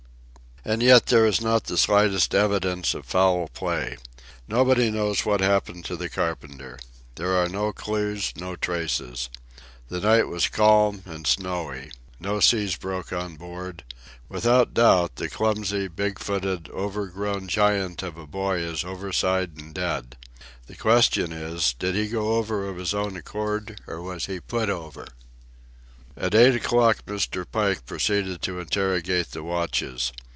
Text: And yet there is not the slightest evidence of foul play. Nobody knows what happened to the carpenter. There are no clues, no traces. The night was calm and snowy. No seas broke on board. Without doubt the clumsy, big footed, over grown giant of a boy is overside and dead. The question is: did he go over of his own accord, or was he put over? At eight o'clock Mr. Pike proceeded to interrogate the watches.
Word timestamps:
And 0.63 0.83
yet 0.83 1.07
there 1.07 1.25
is 1.25 1.41
not 1.41 1.63
the 1.63 1.75
slightest 1.77 2.35
evidence 2.35 2.93
of 2.93 3.07
foul 3.07 3.47
play. 3.47 3.97
Nobody 4.47 4.91
knows 4.91 5.25
what 5.25 5.41
happened 5.41 5.85
to 5.85 5.95
the 5.95 6.07
carpenter. 6.07 6.77
There 7.15 7.35
are 7.35 7.49
no 7.49 7.73
clues, 7.73 8.31
no 8.35 8.55
traces. 8.55 9.31
The 9.89 9.99
night 9.99 10.27
was 10.27 10.47
calm 10.47 11.01
and 11.07 11.25
snowy. 11.25 11.89
No 12.19 12.39
seas 12.39 12.75
broke 12.75 13.11
on 13.11 13.37
board. 13.37 13.83
Without 14.29 14.75
doubt 14.75 15.15
the 15.15 15.29
clumsy, 15.29 15.87
big 15.87 16.19
footed, 16.19 16.69
over 16.69 17.07
grown 17.07 17.47
giant 17.47 18.03
of 18.03 18.15
a 18.15 18.27
boy 18.27 18.59
is 18.59 18.83
overside 18.83 19.57
and 19.59 19.73
dead. 19.73 20.15
The 20.67 20.75
question 20.75 21.33
is: 21.33 21.73
did 21.79 21.95
he 21.95 22.07
go 22.07 22.33
over 22.35 22.69
of 22.69 22.77
his 22.77 22.93
own 22.93 23.17
accord, 23.17 23.81
or 23.87 23.99
was 23.99 24.27
he 24.27 24.39
put 24.39 24.69
over? 24.69 25.07
At 26.15 26.35
eight 26.35 26.53
o'clock 26.53 27.03
Mr. 27.07 27.47
Pike 27.51 27.83
proceeded 27.87 28.43
to 28.43 28.59
interrogate 28.59 29.31
the 29.31 29.41
watches. 29.43 30.13